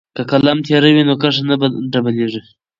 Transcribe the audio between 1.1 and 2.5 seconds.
کرښه نه ډبلیږي.